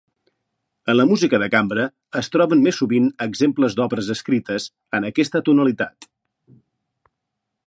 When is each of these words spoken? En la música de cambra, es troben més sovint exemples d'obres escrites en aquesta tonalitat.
En 0.93 0.95
la 0.95 1.03
música 1.09 1.39
de 1.43 1.49
cambra, 1.55 1.85
es 2.23 2.31
troben 2.37 2.65
més 2.69 2.81
sovint 2.83 3.11
exemples 3.27 3.79
d'obres 3.81 4.11
escrites 4.17 4.69
en 5.01 5.09
aquesta 5.15 5.47
tonalitat. 5.51 6.13